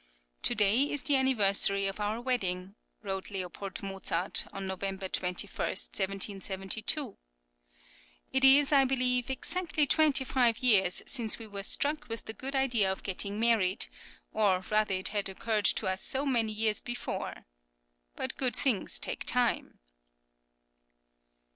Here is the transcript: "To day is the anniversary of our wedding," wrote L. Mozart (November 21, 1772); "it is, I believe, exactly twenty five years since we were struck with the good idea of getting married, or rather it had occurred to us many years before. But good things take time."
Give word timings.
"To 0.41 0.55
day 0.55 0.81
is 0.81 1.03
the 1.03 1.15
anniversary 1.15 1.85
of 1.85 1.99
our 1.99 2.19
wedding," 2.19 2.73
wrote 3.03 3.31
L. 3.31 3.51
Mozart 3.83 4.47
(November 4.51 5.07
21, 5.07 5.55
1772); 5.63 7.19
"it 8.31 8.43
is, 8.43 8.71
I 8.73 8.83
believe, 8.83 9.29
exactly 9.29 9.85
twenty 9.85 10.23
five 10.23 10.57
years 10.57 11.03
since 11.05 11.37
we 11.37 11.45
were 11.45 11.61
struck 11.61 12.09
with 12.09 12.25
the 12.25 12.33
good 12.33 12.55
idea 12.55 12.91
of 12.91 13.03
getting 13.03 13.39
married, 13.39 13.89
or 14.31 14.61
rather 14.71 14.95
it 14.95 15.09
had 15.09 15.29
occurred 15.29 15.65
to 15.65 15.85
us 15.85 16.15
many 16.25 16.51
years 16.51 16.81
before. 16.81 17.45
But 18.15 18.37
good 18.37 18.55
things 18.55 18.99
take 18.99 19.23
time." 19.25 19.81